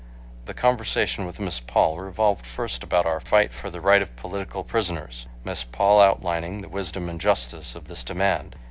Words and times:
The 0.45 0.55
conversation 0.55 1.27
with 1.27 1.39
Miss 1.39 1.59
Paul 1.59 1.99
revolved 1.99 2.43
first 2.47 2.81
about 2.81 3.05
our 3.05 3.19
fight 3.19 3.53
for 3.53 3.69
the 3.69 3.79
right 3.79 4.01
of 4.01 4.15
political 4.15 4.63
prisoners, 4.63 5.27
Miss 5.43 5.63
Paul 5.63 6.01
outlining 6.01 6.61
the 6.63 6.69
wisdom 6.69 7.07
and 7.07 7.21
justice 7.21 7.75
of 7.75 7.87
this 7.87 8.03
demand. 8.03 8.55